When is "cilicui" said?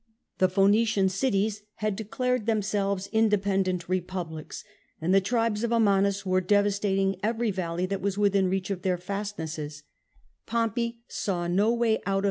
12.13-12.19